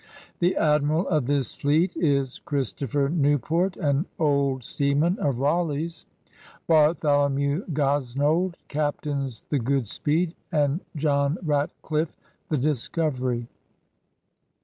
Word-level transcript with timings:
The 0.39 0.55
Admiral 0.55 1.07
of 1.09 1.27
this 1.27 1.53
fleet 1.53 1.95
is 1.95 2.39
Christopher 2.43 3.07
Newport, 3.07 3.77
an 3.77 4.07
old 4.17 4.63
seaman 4.63 5.19
of 5.19 5.37
Raleigh's. 5.37 6.07
Bartholomew 6.65 7.65
Gosnold 7.71 8.55
captains 8.67 9.43
the 9.49 9.59
Ooodspeed, 9.59 10.33
and 10.51 10.79
John 10.95 11.37
Batcliffe 11.43 12.17
the 12.49 12.57
Discovery. 12.57 13.47